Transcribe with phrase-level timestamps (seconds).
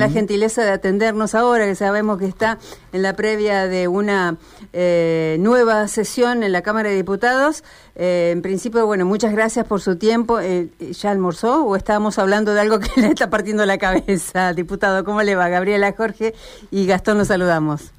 [0.00, 2.58] La gentileza de atendernos ahora, que sabemos que está
[2.94, 4.38] en la previa de una
[4.72, 7.62] eh, nueva sesión en la Cámara de Diputados.
[7.96, 10.40] Eh, en principio, bueno, muchas gracias por su tiempo.
[10.40, 15.04] Eh, ¿Ya almorzó o estábamos hablando de algo que le está partiendo la cabeza, diputado?
[15.04, 15.50] ¿Cómo le va?
[15.50, 16.34] Gabriela, Jorge
[16.70, 17.92] y Gastón, los saludamos.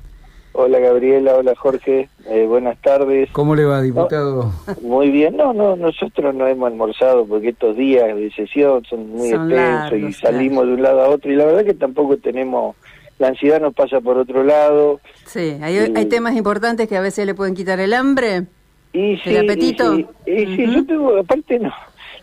[0.54, 3.30] Hola Gabriela, hola Jorge, eh, buenas tardes.
[3.32, 4.52] ¿Cómo le va, diputado?
[4.82, 9.30] muy bien, no, no, nosotros no hemos almorzado porque estos días de sesión son muy
[9.30, 12.76] extensos y salimos de un lado a otro y la verdad que tampoco tenemos,
[13.18, 15.00] la ansiedad nos pasa por otro lado.
[15.26, 18.46] Sí, hay, hay temas importantes que a veces le pueden quitar el hambre,
[18.94, 19.98] y el apetito.
[19.98, 21.72] Y sí, yo tengo, aparte no,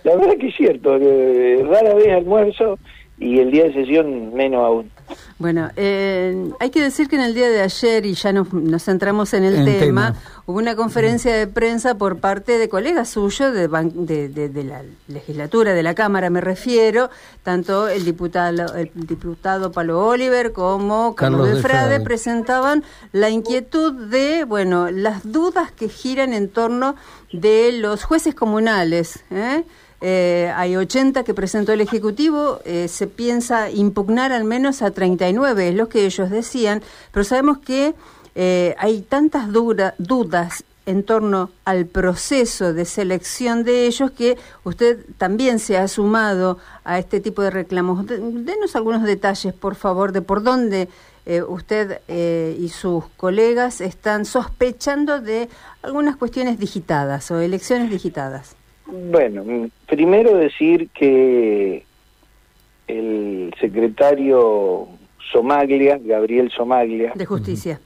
[0.05, 2.79] la verdad que es cierto, rara vez almuerzo
[3.19, 4.91] y el día de sesión menos aún.
[5.39, 8.49] Bueno, eh, hay que decir que en el día de ayer, y ya nos,
[8.83, 10.15] centramos en el, tema,
[10.47, 15.83] hubo una conferencia de prensa por parte de colegas suyos de, de, la legislatura, de
[15.83, 17.11] la Cámara me refiero,
[17.43, 22.83] tanto el diputado, el diputado Palo Oliver como Carlos, de Frade presentaban
[23.13, 26.97] la inquietud de, bueno, las dudas que giran en torno
[27.33, 29.65] de los jueces comunales, ¿eh?
[30.01, 35.71] Eh, hay 80 que presentó el Ejecutivo, eh, se piensa impugnar al menos a 39,
[35.71, 36.83] es lo que ellos decían,
[37.13, 37.95] pero sabemos que
[38.37, 45.59] eh, hay tantas dudas en torno al proceso de selección de ellos que usted también
[45.59, 48.07] se ha sumado a este tipo de reclamos.
[48.07, 50.89] Denos algunos detalles, por favor, de por dónde
[51.47, 52.01] usted
[52.59, 55.51] y sus colegas están sospechando de
[55.83, 58.58] algunas cuestiones digitadas o elecciones digitadas.
[58.91, 61.85] Bueno, primero decir que
[62.87, 64.89] el secretario
[65.31, 67.81] Somaglia, Gabriel Somaglia, de Justicia,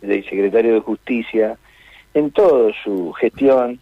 [0.00, 1.58] el secretario de Justicia,
[2.14, 3.80] en toda su gestión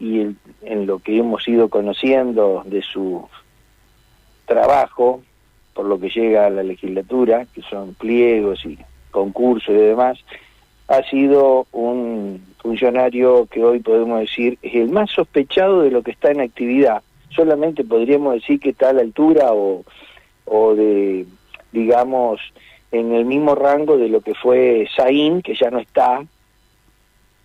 [0.00, 0.20] y
[0.62, 3.28] en lo que hemos ido conociendo de su
[4.46, 5.22] trabajo,
[5.74, 8.78] por lo que llega a la legislatura, que son pliegos y
[9.10, 10.18] concursos y demás,
[10.88, 16.10] ha sido un funcionario que hoy podemos decir es el más sospechado de lo que
[16.10, 17.02] está en actividad.
[17.30, 19.84] Solamente podríamos decir que está a la altura o,
[20.44, 21.26] o de,
[21.72, 22.40] digamos,
[22.92, 26.24] en el mismo rango de lo que fue Saín, que ya no está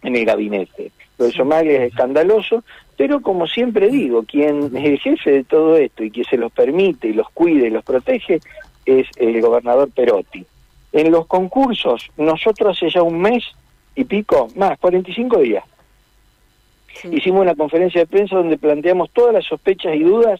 [0.03, 0.91] en el gabinete.
[1.17, 2.63] Lo de Somalia es escandaloso,
[2.95, 6.51] pero como siempre digo, quien es el jefe de todo esto y que se los
[6.51, 8.39] permite y los cuide y los protege
[8.85, 10.45] es el gobernador Perotti.
[10.91, 13.43] En los concursos, nosotros hace ya un mes
[13.95, 15.63] y pico, más, 45 días,
[17.11, 20.39] hicimos una conferencia de prensa donde planteamos todas las sospechas y dudas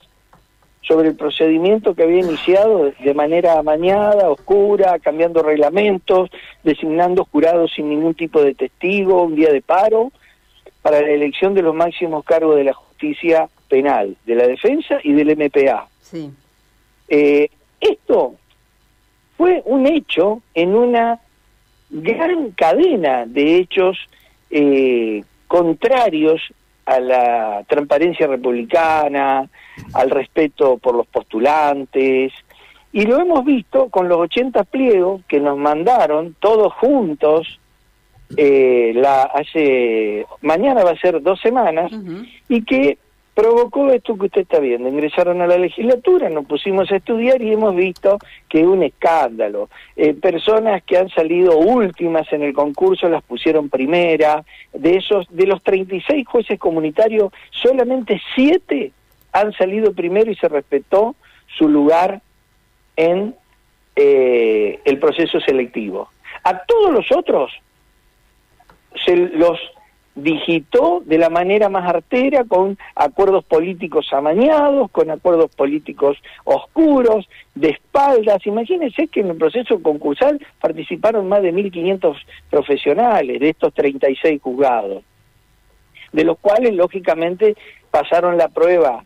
[0.81, 6.31] sobre el procedimiento que había iniciado de manera amañada, oscura, cambiando reglamentos,
[6.63, 10.11] designando jurados sin ningún tipo de testigo, un día de paro,
[10.81, 15.13] para la elección de los máximos cargos de la justicia penal, de la defensa y
[15.13, 15.87] del MPA.
[16.01, 16.31] Sí.
[17.07, 17.49] Eh,
[17.79, 18.35] esto
[19.39, 21.17] fue un hecho en una
[21.89, 23.97] gran cadena de hechos
[24.51, 26.41] eh, contrarios
[26.85, 29.49] a la transparencia republicana,
[29.93, 32.33] al respeto por los postulantes,
[32.91, 37.61] y lo hemos visto con los 80 pliegos que nos mandaron todos juntos,
[38.35, 41.93] eh, la hace mañana va a ser dos semanas,
[42.49, 42.97] y que
[43.39, 44.89] provocó esto que usted está viendo.
[44.89, 48.19] Ingresaron a la legislatura, nos pusimos a estudiar y hemos visto
[48.49, 49.69] que es un escándalo.
[49.95, 54.43] Eh, personas que han salido últimas en el concurso las pusieron primera.
[54.73, 58.91] De esos, de los 36 jueces comunitarios, solamente 7
[59.31, 61.15] han salido primero y se respetó
[61.57, 62.21] su lugar
[62.97, 63.35] en
[63.95, 66.09] eh, el proceso selectivo.
[66.43, 67.53] A todos los otros
[69.05, 69.57] se los
[70.23, 77.69] digitó de la manera más artera con acuerdos políticos amañados, con acuerdos políticos oscuros, de
[77.69, 78.45] espaldas.
[78.45, 82.15] Imagínense que en el proceso concursal participaron más de 1.500
[82.49, 85.03] profesionales de estos 36 juzgados,
[86.11, 87.55] de los cuales lógicamente
[87.91, 89.03] pasaron la prueba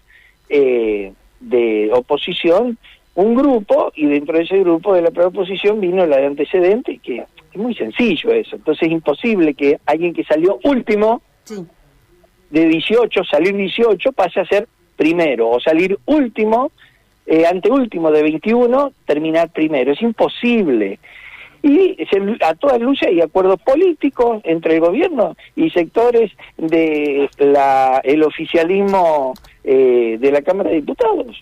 [0.49, 2.77] eh, de oposición
[3.15, 6.25] un grupo y dentro de ese grupo de la prueba de oposición vino la de
[6.25, 8.55] antecedente que es muy sencillo eso.
[8.55, 11.21] Entonces es imposible que alguien que salió último
[12.49, 16.71] de 18, salir 18, pase a ser primero, o salir último,
[17.25, 19.91] eh, anteúltimo de 21, terminar primero.
[19.91, 20.99] Es imposible.
[21.61, 21.95] Y
[22.41, 29.33] a todas luces hay acuerdos políticos entre el gobierno y sectores de la, el oficialismo
[29.63, 31.41] eh, de la Cámara de Diputados.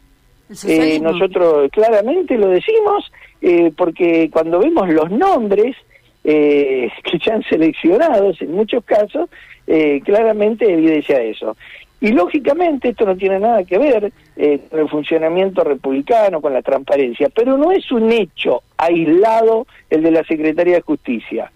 [0.68, 3.12] Eh, nosotros claramente lo decimos
[3.42, 5.76] eh, porque cuando vemos los nombres
[6.24, 9.30] eh, que ya han seleccionados en muchos casos,
[9.68, 11.56] eh, claramente evidencia eso.
[12.00, 16.64] Y lógicamente esto no tiene nada que ver eh, con el funcionamiento republicano, con la
[16.64, 21.52] transparencia, pero no es un hecho aislado el de la Secretaría de Justicia.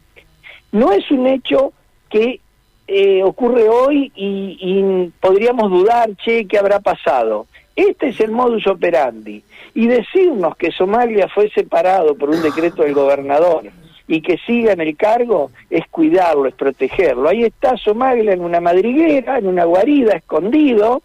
[0.71, 1.73] No es un hecho
[2.11, 2.41] que
[2.87, 7.47] eh, ocurre hoy y, y podríamos dudar, che, ¿qué habrá pasado?
[7.75, 9.43] Este es el modus operandi.
[9.73, 13.63] Y decirnos que Somalia fue separado por un decreto del gobernador
[14.07, 17.29] y que siga en el cargo es cuidarlo, es protegerlo.
[17.29, 21.01] Ahí está Somalia en una madriguera, en una guarida, escondido,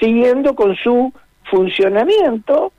[0.00, 1.12] siguiendo con su
[1.44, 2.72] funcionamiento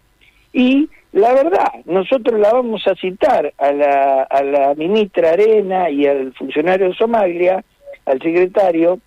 [0.53, 6.89] y la verdad, nosotros la vamos a citar a la, ministra Arena y al funcionario
[6.89, 7.63] de Somalia,
[8.05, 8.99] al secretario,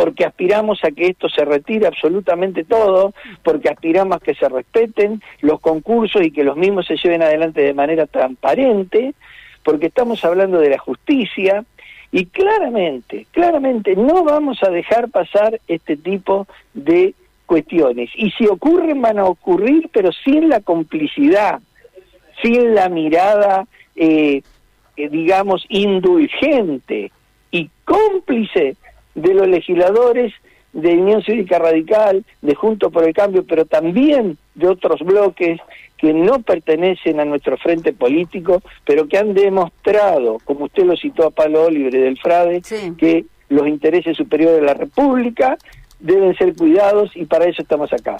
[0.00, 3.12] porque aspiramos a que esto se retire absolutamente todo,
[3.42, 7.60] porque aspiramos a que se respeten los concursos y que los mismos se lleven adelante
[7.60, 9.12] de manera transparente,
[9.62, 11.66] porque estamos hablando de la justicia
[12.10, 17.12] y claramente, claramente no vamos a dejar pasar este tipo de
[17.44, 18.08] cuestiones.
[18.14, 21.60] Y si ocurren, van a ocurrir, pero sin la complicidad,
[22.42, 24.40] sin la mirada, eh,
[24.96, 27.12] eh, digamos, indulgente
[27.50, 28.76] y cómplice
[29.14, 30.32] de los legisladores
[30.72, 35.60] de Unión Cívica Radical, de Junto por el Cambio, pero también de otros bloques
[35.96, 41.26] que no pertenecen a nuestro frente político, pero que han demostrado, como usted lo citó
[41.26, 42.62] a Palo Libre del Frade,
[42.96, 45.58] que los intereses superiores de la República
[45.98, 48.16] deben ser cuidados y para eso estamos acá.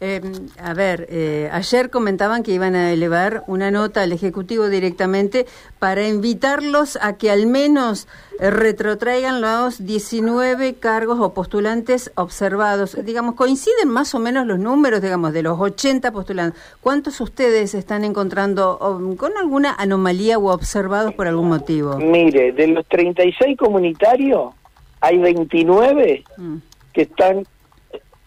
[0.00, 0.20] Eh,
[0.62, 5.46] a ver, eh, ayer comentaban que iban a elevar una nota al Ejecutivo directamente
[5.78, 8.08] para invitarlos a que al menos
[8.38, 12.96] eh, retrotraigan los 19 cargos o postulantes observados.
[13.04, 16.60] Digamos, coinciden más o menos los números, digamos, de los 80 postulantes.
[16.80, 18.78] ¿Cuántos ustedes están encontrando
[19.16, 21.96] con alguna anomalía o observados por algún motivo?
[21.96, 24.52] Mire, de los 36 comunitarios,
[25.00, 26.56] hay 29 mm.
[26.92, 27.44] que están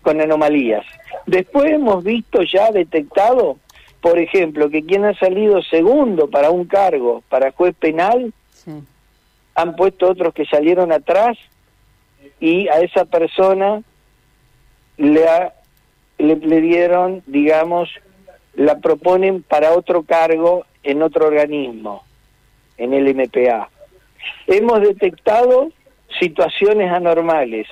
[0.02, 0.86] con anomalías.
[1.26, 3.58] Después hemos visto ya detectado,
[4.02, 8.34] por ejemplo, que quien ha salido segundo para un cargo, para juez penal,
[9.54, 11.38] han puesto otros que salieron atrás
[12.40, 13.82] y a esa persona
[14.98, 15.26] le,
[16.18, 17.90] le, dieron, digamos,
[18.56, 22.04] la proponen para otro cargo en otro organismo,
[22.78, 23.70] en el MPA.
[24.48, 25.70] Hemos detectado
[26.20, 27.68] situaciones anormales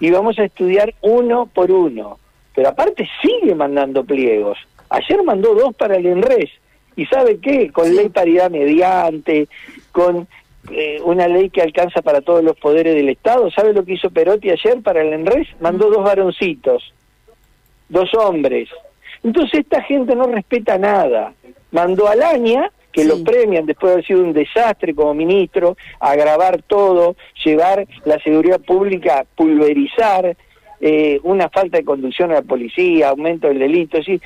[0.00, 2.18] y vamos a estudiar uno por uno.
[2.54, 4.58] Pero aparte sigue mandando pliegos.
[4.90, 6.50] Ayer mandó dos para el ENRES.
[6.96, 7.70] ¿Y sabe qué?
[7.70, 9.48] Con ley paridad mediante,
[9.92, 10.26] con
[10.70, 13.50] eh, una ley que alcanza para todos los poderes del Estado.
[13.50, 15.48] ¿Sabe lo que hizo Perotti ayer para el ENRES?
[15.60, 16.92] Mandó dos varoncitos,
[17.88, 18.68] dos hombres.
[19.22, 21.32] Entonces esta gente no respeta nada.
[21.70, 26.62] Mandó a Laña que lo premian después de haber sido un desastre como ministro, agravar
[26.62, 30.36] todo, llevar la seguridad pública, pulverizar,
[30.80, 34.20] eh, una falta de conducción a la policía, aumento del delito, ¿sí?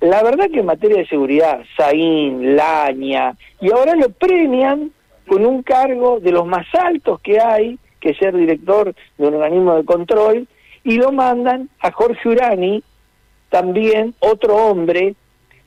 [0.00, 4.90] La verdad que en materia de seguridad, Saín, Laña, y ahora lo premian
[5.26, 9.34] con un cargo de los más altos que hay, que es ser director de un
[9.34, 10.48] organismo de control,
[10.82, 12.82] y lo mandan a Jorge Urani,
[13.48, 15.14] también otro hombre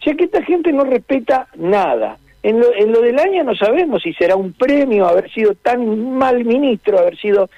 [0.05, 2.17] ya que esta gente no respeta nada.
[2.43, 6.11] En lo, en lo del año no sabemos si será un premio haber sido tan
[6.11, 7.49] mal ministro, haber sido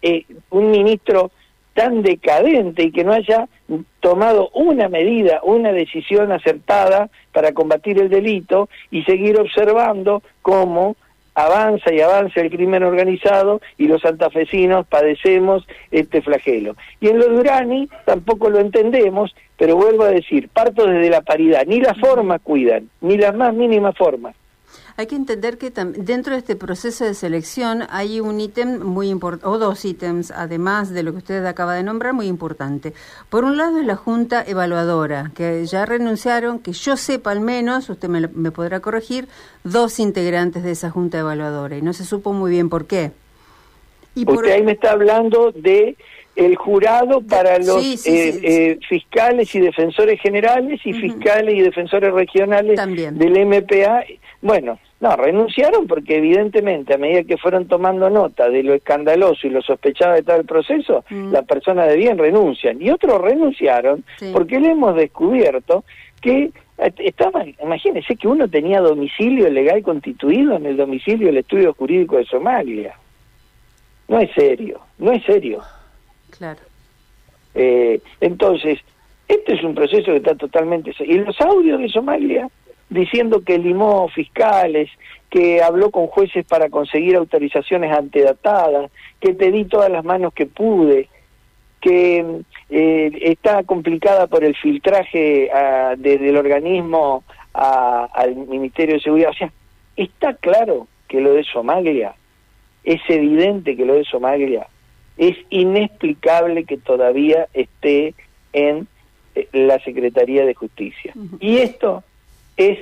[0.00, 1.30] eh, un ministro
[1.74, 3.48] tan decadente y que no haya
[4.00, 10.96] tomado una medida, una decisión acertada para combatir el delito y seguir observando cómo
[11.38, 16.76] avanza y avanza el crimen organizado y los santafesinos padecemos este flagelo.
[17.00, 21.20] Y en lo de Urani tampoco lo entendemos, pero vuelvo a decir, parto desde la
[21.20, 24.32] paridad, ni la forma cuidan, ni la más mínima forma.
[24.98, 29.46] Hay que entender que dentro de este proceso de selección hay un ítem muy importante,
[29.46, 32.92] o dos ítems, además de lo que usted acaba de nombrar, muy importante.
[33.30, 37.88] Por un lado es la Junta Evaluadora, que ya renunciaron, que yo sepa al menos,
[37.88, 39.28] usted me, me podrá corregir,
[39.62, 43.12] dos integrantes de esa Junta Evaluadora, y no se supo muy bien por qué.
[44.16, 45.96] Y Usted ahí me está hablando de
[46.34, 52.80] el jurado para los eh, eh, fiscales y defensores generales y fiscales y defensores regionales
[52.84, 54.04] del MPA.
[54.40, 59.50] Bueno, no, renunciaron porque evidentemente a medida que fueron tomando nota de lo escandaloso y
[59.50, 61.30] lo sospechado de todo el proceso, mm.
[61.32, 62.82] las personas de bien renuncian.
[62.82, 65.84] Y otros renunciaron porque le hemos descubierto
[66.20, 71.74] que eh, estaban, imagínense que uno tenía domicilio legal constituido en el domicilio del estudio
[71.74, 72.94] jurídico de Somalia.
[74.08, 75.62] No es serio, no es serio.
[76.36, 76.60] Claro.
[77.54, 78.80] Eh, entonces,
[79.28, 80.92] este es un proceso que está totalmente...
[81.00, 82.48] Y los audios de Somalia
[82.90, 84.90] diciendo que limó fiscales,
[85.30, 88.90] que habló con jueces para conseguir autorizaciones antedatadas,
[89.20, 91.08] que pedí todas las manos que pude,
[91.80, 99.30] que eh, está complicada por el filtraje ah, desde el organismo al Ministerio de Seguridad.
[99.30, 99.52] O sea,
[99.96, 102.14] está claro que lo de Somalia,
[102.84, 104.66] es evidente que lo de Somalia,
[105.16, 108.14] es inexplicable que todavía esté
[108.52, 108.86] en
[109.34, 111.12] eh, la Secretaría de Justicia.
[111.40, 112.04] Y esto
[112.58, 112.78] es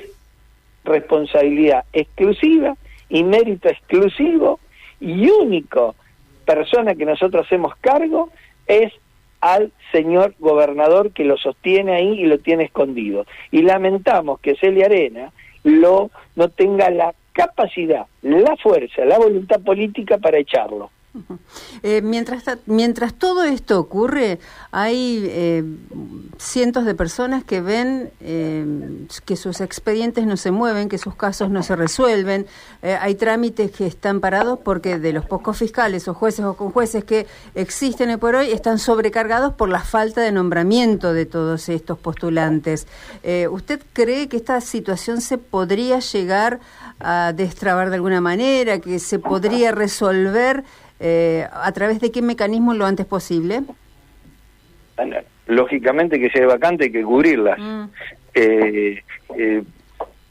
[0.85, 2.75] responsabilidad exclusiva
[3.09, 4.59] y mérito exclusivo
[5.00, 5.95] y único
[6.45, 8.30] persona que nosotros hacemos cargo
[8.66, 8.92] es
[9.40, 13.26] al señor gobernador que lo sostiene ahí y lo tiene escondido.
[13.50, 20.18] Y lamentamos que Celia Arena lo, no tenga la capacidad, la fuerza, la voluntad política
[20.18, 20.90] para echarlo.
[21.82, 24.38] Eh, mientras, mientras todo esto ocurre,
[24.70, 25.64] hay eh,
[26.38, 31.50] cientos de personas que ven eh, que sus expedientes no se mueven, que sus casos
[31.50, 32.46] no se resuelven.
[32.82, 37.26] hay trámites que están parados porque de los pocos fiscales o jueces o conjueces que
[37.54, 42.87] existen hoy por hoy están sobrecargados por la falta de nombramiento de todos estos postulantes.
[43.50, 46.61] ¿Usted cree que esta situación se podría llegar
[47.00, 50.64] a destrabar de alguna manera, que se podría resolver?
[51.00, 53.62] Eh, a través de qué mecanismo lo antes posible?
[55.47, 57.59] Lógicamente que si hay vacante hay que cubrirlas.
[57.59, 57.85] Mm.
[58.35, 59.03] Eh,
[59.38, 59.62] eh,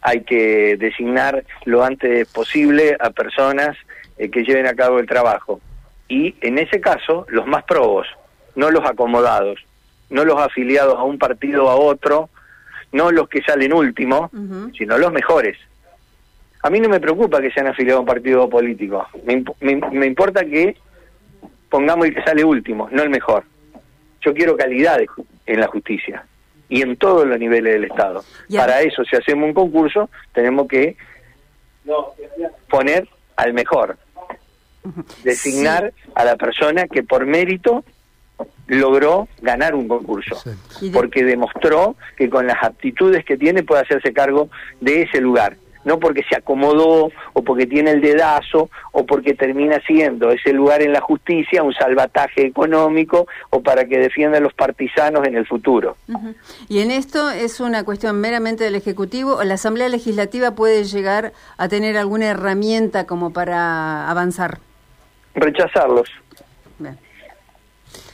[0.02, 3.76] hay que designar lo antes posible a personas
[4.18, 5.60] eh, que lleven a cabo el trabajo.
[6.08, 8.08] Y en ese caso, los más probos,
[8.56, 9.66] no los acomodados,
[10.12, 12.30] no los afiliados a un partido o a otro,
[12.92, 14.30] no los que salen último,
[14.78, 15.58] sino los mejores.
[16.66, 19.06] A mí no me preocupa que sean afiliados a un partido político.
[19.62, 20.76] Me, importa que
[21.70, 23.44] pongamos el que sale último, no el mejor.
[24.22, 25.00] Yo quiero calidad
[25.46, 26.26] en la justicia
[26.68, 28.24] y en todos los niveles del Estado.
[28.56, 30.98] Para eso, si hacemos un concurso, tenemos que
[32.68, 34.00] poner al mejor,
[35.24, 37.86] designar a la persona que por mérito
[38.66, 40.42] logró ganar un concurso,
[40.92, 44.50] porque demostró que con las aptitudes que tiene puede hacerse cargo
[44.82, 49.80] de ese lugar no porque se acomodó o porque tiene el dedazo o porque termina
[49.88, 54.54] siendo ese lugar en la justicia un salvataje económico o para que defienda a los
[54.54, 55.96] partisanos en el futuro.
[56.68, 61.32] ¿Y en esto es una cuestión meramente del Ejecutivo o la Asamblea Legislativa puede llegar
[61.58, 64.60] a tener alguna herramienta como para avanzar?
[65.36, 66.10] Rechazarlos.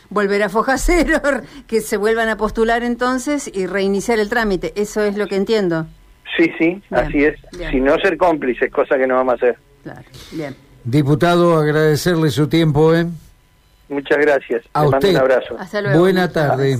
[0.09, 1.21] Volver a foja cero,
[1.67, 4.73] que se vuelvan a postular entonces y reiniciar el trámite.
[4.75, 5.87] Eso es lo que entiendo.
[6.37, 7.39] Sí, sí, así es.
[7.71, 9.57] Si no ser cómplices, cosa que no vamos a hacer.
[9.83, 10.55] Claro, bien.
[10.83, 13.05] Diputado, agradecerle su tiempo, ¿eh?
[13.89, 14.63] Muchas gracias.
[14.73, 15.09] A usted.
[15.09, 15.55] un abrazo.
[15.59, 15.99] Hasta luego.
[15.99, 16.79] Buena tarde.